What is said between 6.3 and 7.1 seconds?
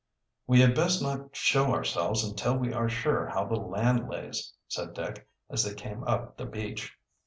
the beach.